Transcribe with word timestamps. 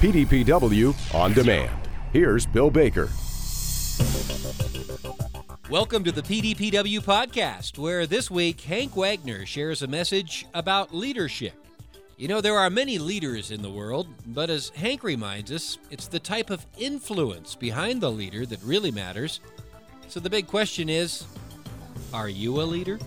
PDPW 0.00 1.14
On 1.14 1.32
Demand. 1.32 1.88
Here's 2.12 2.46
Bill 2.46 2.70
Baker. 2.70 3.08
Welcome 5.70 6.04
to 6.04 6.12
the 6.12 6.22
PDPW 6.22 7.00
podcast, 7.00 7.78
where 7.78 8.06
this 8.06 8.30
week 8.30 8.60
Hank 8.60 8.96
Wagner 8.96 9.46
shares 9.46 9.82
a 9.82 9.86
message 9.86 10.46
about 10.54 10.94
leadership. 10.94 11.54
You 12.16 12.28
know, 12.28 12.40
there 12.40 12.58
are 12.58 12.70
many 12.70 12.98
leaders 12.98 13.50
in 13.50 13.62
the 13.62 13.70
world, 13.70 14.08
but 14.26 14.50
as 14.50 14.68
Hank 14.70 15.02
reminds 15.02 15.50
us, 15.50 15.78
it's 15.90 16.06
the 16.06 16.20
type 16.20 16.50
of 16.50 16.66
influence 16.78 17.54
behind 17.54 18.00
the 18.00 18.12
leader 18.12 18.44
that 18.46 18.62
really 18.62 18.90
matters. 18.90 19.40
So 20.08 20.20
the 20.20 20.30
big 20.30 20.46
question 20.46 20.88
is 20.88 21.24
are 22.12 22.28
you 22.28 22.60
a 22.60 22.62
leader? 22.62 22.98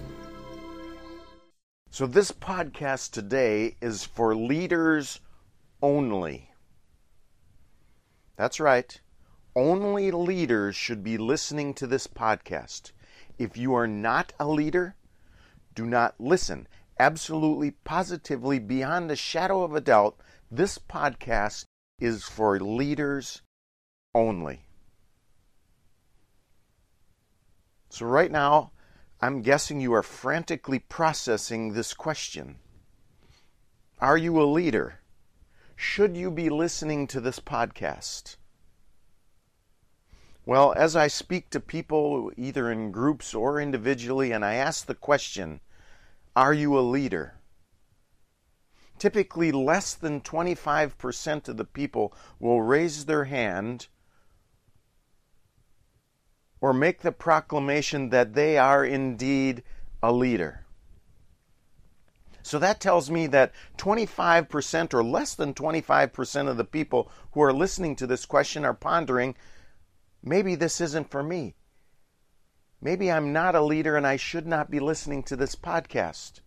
So, 1.89 2.05
this 2.05 2.31
podcast 2.31 3.11
today 3.11 3.75
is 3.81 4.04
for 4.04 4.35
leaders 4.35 5.19
only. 5.81 6.46
That's 8.37 8.59
right. 8.59 9.01
Only 9.55 10.11
leaders 10.11 10.75
should 10.75 11.04
be 11.04 11.18
listening 11.18 11.73
to 11.73 11.87
this 11.87 12.05
podcast. 12.05 12.91
If 13.39 13.57
you 13.57 13.73
are 13.73 13.87
not 13.87 14.32
a 14.39 14.47
leader, 14.47 14.96
do 15.73 15.86
not 15.87 16.13
listen. 16.19 16.68
Absolutely, 17.00 17.71
positively, 17.71 18.60
beyond 18.60 19.10
a 19.10 19.15
shadow 19.15 19.63
of 19.63 19.75
a 19.75 19.82
doubt, 19.82 20.18
this 20.51 20.77
podcast 20.77 21.65
is 22.00 22.25
for 22.25 22.60
leaders 22.60 23.41
only. 24.13 24.68
So, 27.89 28.05
right 28.05 28.32
now, 28.32 28.71
I'm 29.19 29.41
guessing 29.41 29.82
you 29.82 29.93
are 29.93 30.04
frantically 30.04 30.79
processing 30.79 31.74
this 31.74 31.96
question 31.96 32.59
Are 33.99 34.17
you 34.17 34.39
a 34.39 34.45
leader? 34.45 34.99
Should 35.80 36.17
you 36.17 36.31
be 36.31 36.49
listening 36.49 37.05
to 37.05 37.22
this 37.22 37.39
podcast? 37.39 38.38
Well, 40.43 40.73
as 40.75 40.95
I 40.95 41.07
speak 41.07 41.52
to 41.52 41.59
people, 41.59 42.31
either 42.35 42.71
in 42.71 42.91
groups 42.91 43.35
or 43.35 43.61
individually, 43.61 44.31
and 44.31 44.43
I 44.43 44.55
ask 44.55 44.87
the 44.87 44.95
question, 44.95 45.59
Are 46.35 46.53
you 46.53 46.75
a 46.77 46.81
leader? 46.81 47.35
Typically, 48.97 49.52
less 49.52 49.93
than 49.93 50.21
25% 50.21 51.47
of 51.47 51.57
the 51.57 51.65
people 51.65 52.11
will 52.39 52.63
raise 52.63 53.05
their 53.05 53.25
hand 53.25 53.87
or 56.59 56.73
make 56.73 57.02
the 57.02 57.11
proclamation 57.11 58.09
that 58.09 58.33
they 58.33 58.57
are 58.57 58.83
indeed 58.83 59.61
a 60.02 60.11
leader. 60.11 60.65
So 62.47 62.59
that 62.59 62.79
tells 62.79 63.11
me 63.11 63.27
that 63.27 63.51
25% 63.77 64.93
or 64.93 65.03
less 65.03 65.35
than 65.35 65.53
25% 65.53 66.47
of 66.47 66.55
the 66.55 66.63
people 66.63 67.11
who 67.33 67.41
are 67.41 67.51
listening 67.51 67.93
to 67.97 68.07
this 68.07 68.25
question 68.25 68.63
are 68.63 68.73
pondering 68.73 69.35
maybe 70.23 70.55
this 70.55 70.79
isn't 70.79 71.11
for 71.11 71.21
me. 71.21 71.55
Maybe 72.79 73.11
I'm 73.11 73.33
not 73.33 73.55
a 73.55 73.61
leader 73.61 73.97
and 73.97 74.07
I 74.07 74.15
should 74.15 74.47
not 74.47 74.71
be 74.71 74.79
listening 74.79 75.23
to 75.23 75.35
this 75.35 75.57
podcast. 75.57 76.39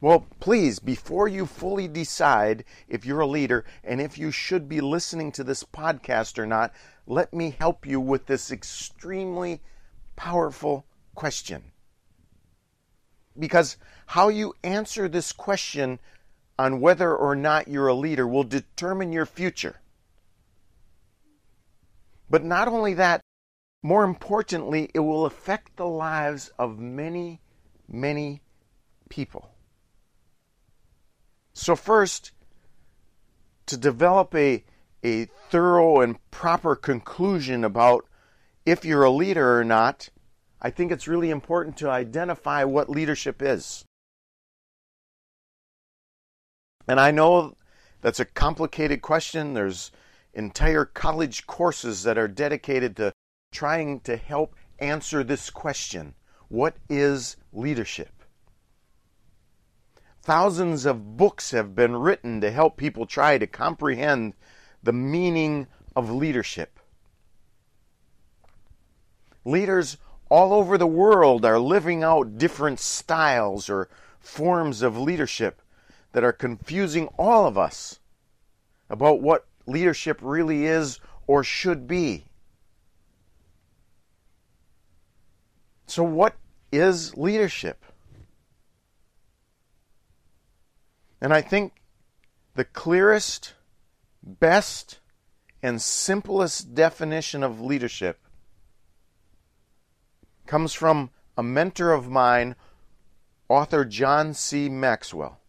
Well, 0.00 0.26
please, 0.40 0.80
before 0.80 1.28
you 1.28 1.46
fully 1.46 1.86
decide 1.86 2.64
if 2.88 3.06
you're 3.06 3.20
a 3.20 3.28
leader 3.28 3.64
and 3.84 4.00
if 4.00 4.18
you 4.18 4.32
should 4.32 4.68
be 4.68 4.80
listening 4.80 5.30
to 5.32 5.44
this 5.44 5.62
podcast 5.62 6.36
or 6.36 6.46
not, 6.46 6.72
let 7.06 7.32
me 7.32 7.54
help 7.56 7.86
you 7.86 8.00
with 8.00 8.26
this 8.26 8.50
extremely 8.50 9.60
powerful 10.16 10.84
question. 11.14 11.70
Because 13.38 13.76
how 14.06 14.28
you 14.28 14.54
answer 14.62 15.08
this 15.08 15.32
question 15.32 15.98
on 16.58 16.80
whether 16.80 17.14
or 17.14 17.36
not 17.36 17.68
you're 17.68 17.88
a 17.88 17.94
leader 17.94 18.26
will 18.26 18.44
determine 18.44 19.12
your 19.12 19.26
future. 19.26 19.80
But 22.30 22.44
not 22.44 22.68
only 22.68 22.94
that, 22.94 23.20
more 23.82 24.04
importantly, 24.04 24.90
it 24.94 25.00
will 25.00 25.26
affect 25.26 25.76
the 25.76 25.86
lives 25.86 26.50
of 26.58 26.78
many, 26.78 27.40
many 27.88 28.40
people. 29.08 29.50
So, 31.52 31.76
first, 31.76 32.32
to 33.66 33.76
develop 33.76 34.34
a 34.34 34.64
a 35.04 35.26
thorough 35.50 36.00
and 36.00 36.18
proper 36.30 36.74
conclusion 36.74 37.64
about 37.64 38.06
if 38.64 38.84
you're 38.84 39.04
a 39.04 39.10
leader 39.10 39.58
or 39.60 39.64
not, 39.64 40.08
I 40.60 40.70
think 40.70 40.90
it's 40.90 41.08
really 41.08 41.30
important 41.30 41.76
to 41.78 41.90
identify 41.90 42.64
what 42.64 42.88
leadership 42.88 43.42
is. 43.42 43.84
And 46.88 47.00
I 47.00 47.10
know 47.10 47.56
that's 48.00 48.20
a 48.20 48.24
complicated 48.24 49.02
question. 49.02 49.54
There's 49.54 49.90
entire 50.34 50.84
college 50.84 51.46
courses 51.46 52.04
that 52.04 52.18
are 52.18 52.28
dedicated 52.28 52.96
to 52.96 53.12
trying 53.52 54.00
to 54.00 54.16
help 54.16 54.54
answer 54.78 55.24
this 55.24 55.50
question 55.50 56.14
What 56.48 56.76
is 56.88 57.36
leadership? 57.52 58.22
Thousands 60.22 60.86
of 60.86 61.16
books 61.16 61.52
have 61.52 61.74
been 61.74 61.96
written 61.96 62.40
to 62.40 62.50
help 62.50 62.76
people 62.76 63.06
try 63.06 63.38
to 63.38 63.46
comprehend 63.46 64.34
the 64.82 64.92
meaning 64.92 65.68
of 65.94 66.10
leadership. 66.10 66.80
Leaders 69.44 69.96
all 70.28 70.52
over 70.52 70.76
the 70.76 70.86
world 70.86 71.44
are 71.44 71.58
living 71.58 72.02
out 72.02 72.38
different 72.38 72.80
styles 72.80 73.68
or 73.68 73.88
forms 74.18 74.82
of 74.82 74.98
leadership 74.98 75.62
that 76.12 76.24
are 76.24 76.32
confusing 76.32 77.08
all 77.18 77.46
of 77.46 77.56
us 77.56 78.00
about 78.90 79.20
what 79.20 79.46
leadership 79.66 80.18
really 80.22 80.66
is 80.66 81.00
or 81.26 81.44
should 81.44 81.86
be. 81.86 82.24
So, 85.86 86.02
what 86.02 86.34
is 86.72 87.16
leadership? 87.16 87.84
And 91.20 91.32
I 91.32 91.40
think 91.40 91.72
the 92.54 92.64
clearest 92.64 93.54
best 94.22 94.98
and 95.62 95.80
simplest 95.80 96.74
definition 96.74 97.42
of 97.42 97.60
leadership 97.60 98.18
comes 100.46 100.72
from 100.72 101.10
a 101.36 101.42
mentor 101.42 101.92
of 101.92 102.08
mine, 102.08 102.56
author 103.48 103.84
John 103.84 104.34
C. 104.34 104.68
Maxwell. 104.68 105.40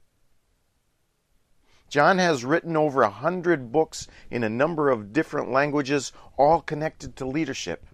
John 1.90 2.18
has 2.18 2.44
written 2.44 2.76
over 2.76 3.02
a 3.02 3.10
hundred 3.10 3.72
books 3.72 4.08
in 4.30 4.44
a 4.44 4.50
number 4.50 4.90
of 4.90 5.14
different 5.14 5.52
languages, 5.52 6.12
all 6.38 6.62
connected 6.62 7.16
to 7.16 7.26
leadership. 7.26 7.86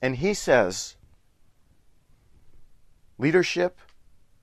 And 0.00 0.16
he 0.16 0.32
says 0.32 0.96
leadership 3.18 3.80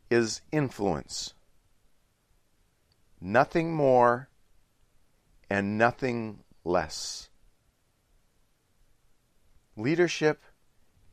is 0.09 0.41
influence, 0.51 1.33
nothing 3.21 3.73
more 3.73 4.29
and 5.49 5.77
nothing 5.77 6.43
less. 6.65 7.29
Leadership 9.77 10.41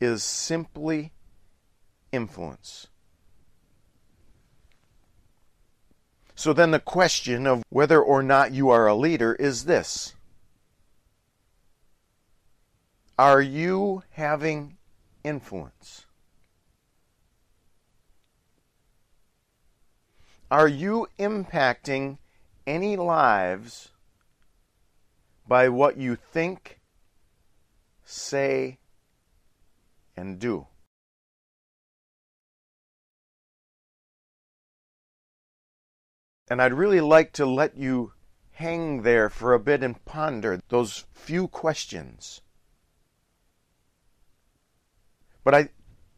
is 0.02 0.24
simply 0.24 1.12
influence. 2.10 2.88
So 6.34 6.52
then 6.52 6.72
the 6.72 6.80
question 6.80 7.46
of 7.46 7.62
whether 7.68 8.02
or 8.02 8.20
not 8.22 8.52
you 8.52 8.68
are 8.70 8.88
a 8.88 8.96
leader 8.96 9.34
is 9.34 9.64
this 9.64 10.14
Are 13.16 13.40
you 13.40 14.02
having 14.10 14.76
influence? 15.22 16.06
Are 20.50 20.68
you 20.68 21.06
impacting 21.18 22.18
any 22.66 22.96
lives 22.96 23.90
by 25.46 25.68
what 25.68 25.96
you 25.96 26.16
think, 26.16 26.80
say, 28.04 28.78
and 30.16 30.38
do. 30.38 30.66
And 36.48 36.60
I'd 36.60 36.74
really 36.74 37.00
like 37.00 37.32
to 37.34 37.46
let 37.46 37.76
you 37.76 38.12
hang 38.52 39.02
there 39.02 39.30
for 39.30 39.54
a 39.54 39.58
bit 39.58 39.82
and 39.82 40.04
ponder 40.04 40.60
those 40.68 41.06
few 41.12 41.48
questions. 41.48 42.42
But 45.44 45.54
I, 45.54 45.68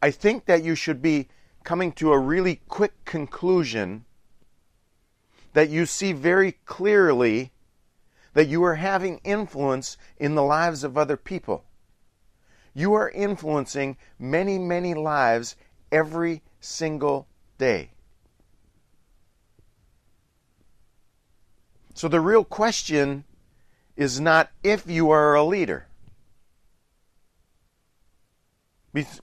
I 0.01 0.11
think 0.11 0.45
that 0.45 0.63
you 0.63 0.75
should 0.75 1.01
be 1.01 1.29
coming 1.63 1.91
to 1.93 2.11
a 2.11 2.19
really 2.19 2.61
quick 2.67 3.05
conclusion 3.05 4.05
that 5.53 5.69
you 5.69 5.85
see 5.85 6.11
very 6.11 6.51
clearly 6.65 7.51
that 8.33 8.47
you 8.47 8.63
are 8.63 8.75
having 8.75 9.19
influence 9.23 9.97
in 10.17 10.35
the 10.35 10.43
lives 10.43 10.83
of 10.83 10.97
other 10.97 11.17
people. 11.17 11.63
You 12.75 12.93
are 12.93 13.09
influencing 13.09 13.95
many, 14.19 14.59
many 14.59 14.93
lives 14.93 15.55
every 15.91 16.43
single 16.59 17.25
day. 17.57 17.91
So 21.93 22.09
the 22.09 22.19
real 22.19 22.43
question 22.43 23.23
is 23.95 24.19
not 24.19 24.51
if 24.61 24.87
you 24.87 25.09
are 25.09 25.33
a 25.33 25.43
leader. 25.43 25.87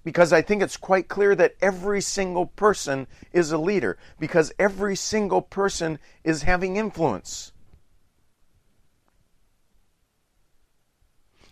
Because 0.03 0.33
I 0.33 0.41
think 0.41 0.63
it's 0.63 0.79
quite 0.79 1.09
clear 1.09 1.35
that 1.35 1.55
every 1.61 2.01
single 2.01 2.47
person 2.47 3.07
is 3.33 3.53
a 3.53 3.59
leader, 3.59 3.99
because 4.19 4.53
every 4.59 4.97
single 4.97 5.43
person 5.43 5.99
is 6.25 6.43
having 6.43 6.77
influence. 6.77 7.52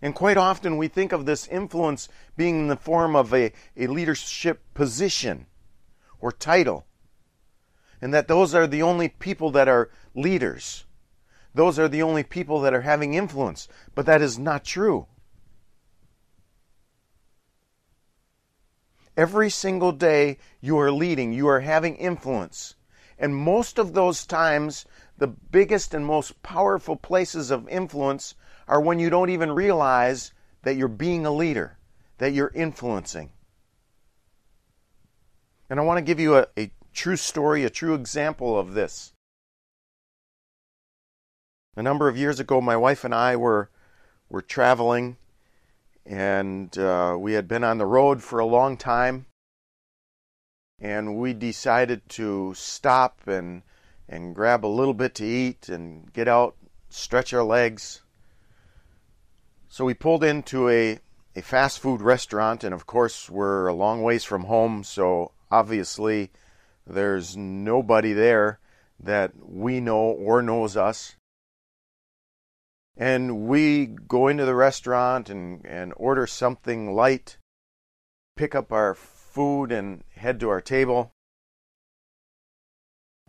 And 0.02 0.14
quite 0.14 0.37
often 0.37 0.76
we 0.76 0.88
think 0.88 1.12
of 1.12 1.26
this 1.26 1.47
influence 1.49 2.08
being 2.37 2.61
in 2.61 2.69
the 2.69 2.76
form 2.76 3.14
of 3.14 3.35
a, 3.35 3.52
a 3.76 3.87
leadership 3.87 4.62
position 4.73 5.47
or 6.20 6.32
title. 6.32 6.87
And 8.00 8.14
that 8.14 8.29
those 8.29 8.55
are 8.55 8.67
the 8.67 8.82
only 8.82 9.08
people 9.08 9.50
that 9.50 9.69
are 9.69 9.91
leaders. 10.14 10.85
Those 11.55 11.79
are 11.79 11.88
the 11.88 12.02
only 12.02 12.23
people 12.23 12.61
that 12.61 12.73
are 12.73 12.81
having 12.81 13.12
influence. 13.12 13.69
But 13.94 14.06
that 14.06 14.23
is 14.23 14.38
not 14.38 14.64
true. 14.64 15.06
Every 19.17 19.50
single 19.50 19.93
day 19.93 20.38
you 20.62 20.79
are 20.79 20.91
leading, 20.91 21.32
you 21.32 21.47
are 21.49 21.61
having 21.61 21.97
influence. 21.97 22.75
And 23.19 23.37
most 23.37 23.79
of 23.79 23.93
those 23.93 24.25
times, 24.25 24.87
the 25.21 25.27
biggest 25.27 25.93
and 25.93 26.05
most 26.05 26.43
powerful 26.43 26.97
places 26.97 27.51
of 27.51 27.69
influence 27.69 28.35
are 28.67 28.81
when 28.81 28.99
you 28.99 29.11
don't 29.11 29.29
even 29.29 29.53
realize 29.53 30.33
that 30.63 30.77
you're 30.77 30.89
being 30.89 31.27
a 31.27 31.31
leader, 31.31 31.77
that 32.17 32.33
you're 32.33 32.53
influencing. 32.55 33.31
And 35.69 35.79
I 35.79 35.83
want 35.83 35.99
to 35.99 36.03
give 36.03 36.19
you 36.19 36.37
a, 36.37 36.47
a 36.59 36.71
true 36.95 37.17
story, 37.17 37.65
a 37.65 37.71
true 37.71 37.95
example 37.95 38.59
of 38.59 38.73
this. 38.73 39.13
A 41.77 41.83
number 41.83 42.09
of 42.09 42.17
years 42.17 42.41
ago, 42.41 42.63
my 42.63 42.77
wife 42.77 43.05
and 43.05 43.15
I 43.15 43.37
were 43.37 43.69
were 44.31 44.43
traveling 44.43 45.17
and 46.07 46.77
uh, 46.79 47.17
we 47.19 47.35
had 47.35 47.47
been 47.47 47.65
on 47.65 47.79
the 47.79 47.87
road 47.87 48.23
for 48.23 48.39
a 48.39 48.47
long 48.47 48.77
time 48.77 49.27
and 50.81 51.19
we 51.19 51.35
decided 51.35 52.09
to 52.09 52.55
stop 52.55 53.27
and 53.27 53.63
and 54.11 54.35
grab 54.35 54.67
a 54.67 54.69
little 54.69 54.93
bit 54.93 55.15
to 55.15 55.25
eat 55.25 55.71
and 55.71 56.12
get 56.12 56.29
out 56.29 56.57
stretch 56.91 57.33
our 57.33 57.43
legs 57.43 58.03
so 59.69 59.85
we 59.85 59.95
pulled 59.95 60.23
into 60.23 60.69
a 60.69 60.99
a 61.35 61.41
fast 61.41 61.79
food 61.79 62.03
restaurant 62.03 62.62
and 62.62 62.75
of 62.75 62.87
course 62.87 63.31
we're 63.31 63.69
a 63.69 63.75
long 63.75 64.03
ways 64.03 64.25
from 64.25 64.45
home 64.45 64.85
so 64.85 65.33
obviously 65.51 66.31
there's 66.87 67.37
nobody 67.37 68.12
there 68.12 68.59
that 68.99 69.33
we 69.41 69.81
know 69.81 69.97
or 69.97 70.43
knows 70.43 70.77
us 70.77 71.17
and 73.01 73.49
we 73.49 73.87
go 73.87 74.29
into 74.29 74.45
the 74.45 74.55
restaurant 74.55 75.31
and, 75.31 75.65
and 75.65 75.95
order 75.97 76.27
something 76.27 76.93
light, 76.95 77.39
pick 78.37 78.55
up 78.55 78.71
our 78.73 78.95
food, 78.95 79.73
and 79.73 80.05
head 80.15 80.39
to 80.41 80.51
our 80.51 80.61
table. 80.61 81.15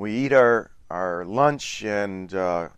We 0.01 0.13
eat 0.13 0.33
our, 0.33 0.71
our 0.89 1.23
lunch 1.25 1.83
and 1.83 2.33
uh, 2.33 2.69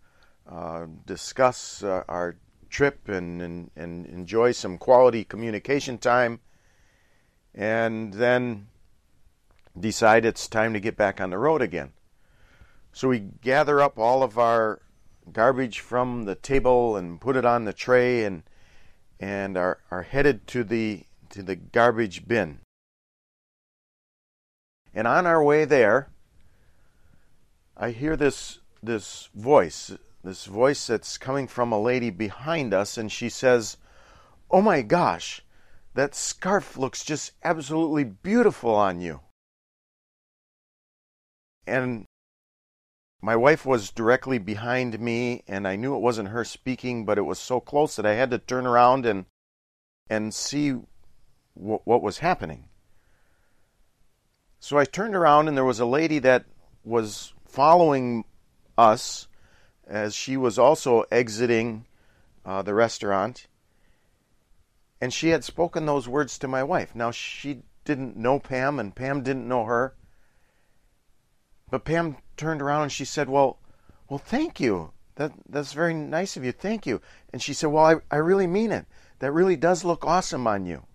uh, 0.46 0.88
discuss 1.06 1.82
uh, 1.82 2.04
our 2.10 2.36
trip 2.70 3.08
and, 3.08 3.42
and, 3.42 3.72
and 3.78 4.06
enjoy 4.08 4.52
some 4.52 4.78
quality 4.78 5.24
communication 5.24 5.98
time, 6.00 6.42
and 7.56 8.14
then 8.16 8.68
decide 9.80 10.26
it's 10.26 10.50
time 10.50 10.74
to 10.74 10.82
get 10.82 10.98
back 10.98 11.22
on 11.22 11.30
the 11.30 11.38
road 11.38 11.62
again. 11.62 11.94
So 12.92 13.08
we 13.08 13.20
gather 13.20 13.80
up 13.80 13.98
all 13.98 14.22
of 14.22 14.38
our 14.38 14.82
garbage 15.32 15.80
from 15.80 16.26
the 16.26 16.36
table 16.36 16.98
and 16.98 17.22
put 17.22 17.38
it 17.38 17.46
on 17.46 17.64
the 17.64 17.72
tray 17.72 18.26
and 18.26 18.44
and 19.22 19.56
are, 19.56 19.80
are 19.90 20.04
headed 20.04 20.46
to 20.48 20.66
the 20.66 21.06
to 21.30 21.42
the 21.42 21.56
garbage 21.56 22.28
bin. 22.28 22.60
And 24.94 25.08
on 25.08 25.26
our 25.26 25.42
way 25.42 25.64
there, 25.64 26.10
I 27.76 27.92
hear 27.92 28.16
this 28.16 28.60
this 28.82 29.30
voice, 29.34 29.92
this 30.24 30.46
voice 30.46 30.88
that's 30.88 31.18
coming 31.18 31.48
from 31.48 31.72
a 31.72 31.82
lady 31.82 32.10
behind 32.10 32.74
us, 32.74 32.98
and 32.98 33.12
she 33.12 33.30
says, 33.30 33.78
"Oh 34.52 34.62
my 34.62 34.82
gosh, 34.82 35.42
that 35.96 36.14
scarf 36.14 36.78
looks 36.78 37.04
just 37.04 37.32
absolutely 37.44 38.04
beautiful 38.04 38.76
on 38.76 39.02
you." 39.02 39.22
And 41.66 42.06
my 43.22 43.36
wife 43.36 43.66
was 43.66 43.90
directly 43.90 44.38
behind 44.38 45.00
me, 45.00 45.44
and 45.48 45.68
I 45.68 45.76
knew 45.76 45.96
it 45.96 46.02
wasn't 46.02 46.30
her 46.30 46.44
speaking, 46.44 47.06
but 47.06 47.18
it 47.18 47.22
was 47.22 47.40
so 47.40 47.60
close 47.60 47.96
that 47.96 48.06
I 48.06 48.14
had 48.14 48.30
to 48.32 48.38
turn 48.38 48.68
around 48.68 49.06
and 49.06 49.26
and 50.10 50.34
see 50.34 50.72
w- 51.56 51.80
what 51.86 52.04
was 52.04 52.20
happening. 52.20 52.70
So 54.60 54.78
I 54.78 54.86
turned 54.86 55.16
around, 55.16 55.48
and 55.48 55.58
there 55.58 55.66
was 55.66 55.80
a 55.80 55.86
lady 55.86 56.20
that 56.20 56.46
was 56.84 57.34
following 57.54 58.26
us 58.80 59.28
as 59.86 60.16
she 60.16 60.36
was 60.36 60.58
also 60.58 61.04
exiting 61.12 61.86
uh, 62.44 62.64
the 62.64 62.74
restaurant, 62.74 63.46
and 65.00 65.14
she 65.14 65.30
had 65.30 65.44
spoken 65.44 65.86
those 65.86 66.08
words 66.08 66.40
to 66.40 66.48
my 66.48 66.64
wife. 66.64 66.96
Now 66.96 67.12
she 67.12 67.62
didn't 67.86 68.18
know 68.18 68.40
Pam, 68.40 68.80
and 68.80 68.96
Pam 68.96 69.22
didn't 69.22 69.48
know 69.48 69.66
her. 69.66 69.94
But 71.70 71.86
Pam 71.86 72.18
turned 72.38 72.62
around 72.62 72.84
and 72.84 72.92
she 72.92 73.06
said, 73.06 73.30
"Well, 73.30 73.60
well, 74.10 74.18
thank 74.18 74.60
you. 74.60 74.92
That 75.16 75.34
that's 75.48 75.74
very 75.74 75.94
nice 75.94 76.36
of 76.36 76.44
you. 76.44 76.52
Thank 76.52 76.88
you." 76.88 77.02
And 77.32 77.40
she 77.40 77.54
said, 77.54 77.68
"Well, 77.68 77.86
I 77.86 77.96
I 78.10 78.18
really 78.18 78.48
mean 78.48 78.72
it. 78.72 78.88
That 79.20 79.32
really 79.32 79.58
does 79.58 79.86
look 79.86 80.06
awesome 80.06 80.48
on 80.48 80.66
you." 80.66 80.88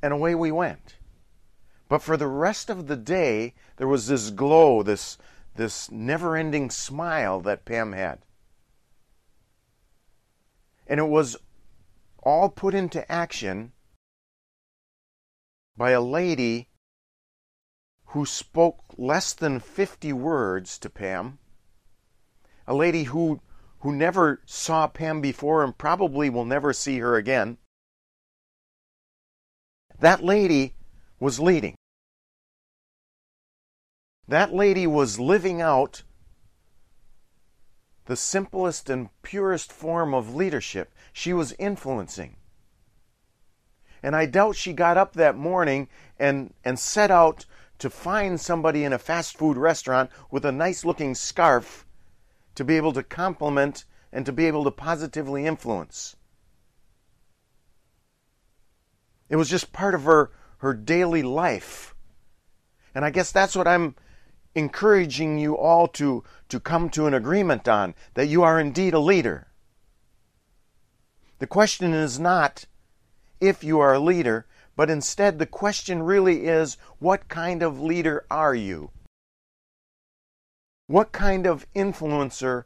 And 0.00 0.12
away 0.12 0.36
we 0.36 0.52
went. 0.52 0.94
But 1.94 2.02
for 2.02 2.16
the 2.16 2.26
rest 2.26 2.70
of 2.70 2.88
the 2.88 2.96
day, 2.96 3.54
there 3.76 3.86
was 3.86 4.08
this 4.08 4.30
glow, 4.30 4.82
this 4.82 5.16
this 5.54 5.92
never-ending 5.92 6.70
smile 6.70 7.40
that 7.42 7.64
Pam 7.64 7.92
had. 7.92 8.18
And 10.88 10.98
it 10.98 11.06
was 11.06 11.36
all 12.20 12.48
put 12.48 12.74
into 12.74 13.08
action 13.08 13.74
by 15.76 15.92
a 15.92 16.00
lady 16.00 16.68
who 18.06 18.26
spoke 18.26 18.80
less 18.98 19.32
than 19.32 19.60
50 19.60 20.12
words 20.14 20.80
to 20.80 20.90
Pam, 20.90 21.38
a 22.66 22.74
lady 22.74 23.04
who, 23.04 23.40
who 23.82 23.92
never 23.92 24.42
saw 24.44 24.88
Pam 24.88 25.20
before 25.20 25.62
and 25.62 25.78
probably 25.78 26.28
will 26.28 26.44
never 26.44 26.72
see 26.72 26.98
her 26.98 27.14
again. 27.14 27.58
That 30.00 30.24
lady 30.24 30.74
was 31.20 31.38
leading. 31.38 31.76
That 34.26 34.54
lady 34.54 34.86
was 34.86 35.20
living 35.20 35.60
out 35.60 36.02
the 38.06 38.16
simplest 38.16 38.90
and 38.90 39.08
purest 39.22 39.72
form 39.72 40.14
of 40.14 40.34
leadership. 40.34 40.94
She 41.12 41.32
was 41.32 41.54
influencing. 41.58 42.36
And 44.02 44.14
I 44.14 44.26
doubt 44.26 44.56
she 44.56 44.72
got 44.72 44.98
up 44.98 45.14
that 45.14 45.36
morning 45.36 45.88
and, 46.18 46.52
and 46.64 46.78
set 46.78 47.10
out 47.10 47.46
to 47.78 47.88
find 47.90 48.40
somebody 48.40 48.84
in 48.84 48.92
a 48.92 48.98
fast 48.98 49.36
food 49.36 49.56
restaurant 49.56 50.10
with 50.30 50.44
a 50.44 50.52
nice 50.52 50.84
looking 50.84 51.14
scarf 51.14 51.86
to 52.54 52.64
be 52.64 52.76
able 52.76 52.92
to 52.92 53.02
compliment 53.02 53.84
and 54.12 54.24
to 54.26 54.32
be 54.32 54.46
able 54.46 54.64
to 54.64 54.70
positively 54.70 55.46
influence. 55.46 56.16
It 59.28 59.36
was 59.36 59.48
just 59.48 59.72
part 59.72 59.94
of 59.94 60.04
her, 60.04 60.30
her 60.58 60.74
daily 60.74 61.22
life. 61.22 61.94
And 62.94 63.04
I 63.04 63.10
guess 63.10 63.32
that's 63.32 63.56
what 63.56 63.66
I'm 63.66 63.96
encouraging 64.54 65.38
you 65.38 65.56
all 65.56 65.88
to, 65.88 66.22
to 66.48 66.60
come 66.60 66.88
to 66.90 67.06
an 67.06 67.14
agreement 67.14 67.68
on 67.68 67.94
that 68.14 68.26
you 68.26 68.42
are 68.42 68.60
indeed 68.60 68.94
a 68.94 68.98
leader. 68.98 69.48
The 71.38 71.46
question 71.46 71.92
is 71.92 72.18
not 72.18 72.66
if 73.40 73.64
you 73.64 73.80
are 73.80 73.94
a 73.94 74.00
leader, 74.00 74.46
but 74.76 74.90
instead 74.90 75.38
the 75.38 75.46
question 75.46 76.02
really 76.02 76.46
is 76.46 76.76
what 76.98 77.28
kind 77.28 77.62
of 77.62 77.80
leader 77.80 78.24
are 78.30 78.54
you? 78.54 78.90
What 80.86 81.12
kind 81.12 81.46
of 81.46 81.66
influencer 81.74 82.64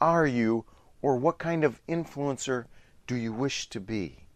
are 0.00 0.26
you, 0.26 0.64
or 1.02 1.16
what 1.16 1.38
kind 1.38 1.64
of 1.64 1.80
influencer 1.86 2.66
do 3.06 3.16
you 3.16 3.32
wish 3.32 3.68
to 3.70 3.80
be? 3.80 4.26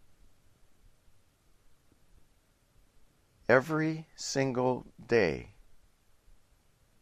Every 3.47 4.07
single 4.15 4.85
day 5.07 5.54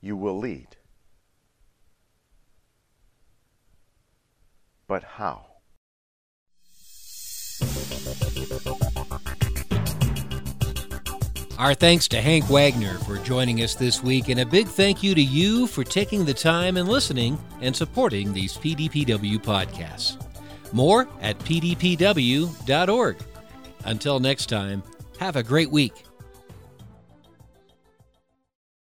you 0.04 0.18
will 0.18 0.38
lead. 0.38 0.68
But 4.86 5.04
how? 5.04 5.46
Our 11.58 11.74
thanks 11.74 12.10
to 12.10 12.20
Hank 12.20 12.50
Wagner 12.50 12.98
for 13.00 13.18
joining 13.20 13.62
us 13.62 13.76
this 13.76 14.04
week, 14.04 14.28
and 14.28 14.42
a 14.42 14.46
big 14.46 14.68
thank 14.68 15.02
you 15.02 15.16
to 15.16 15.22
you 15.22 15.68
for 15.68 15.86
taking 15.86 16.26
the 16.26 16.34
time 16.34 16.76
and 16.76 16.90
listening 16.90 17.40
and 17.62 17.74
supporting 17.74 18.34
these 18.34 18.58
PDPW 18.58 19.38
podcasts. 19.38 20.22
More 20.74 21.08
at 21.22 21.40
pdpw.org. 21.40 23.18
Until 23.86 24.20
next 24.20 24.48
time, 24.48 24.84
have 25.20 25.38
a 25.38 25.44
great 25.44 25.72
week. 25.72 25.94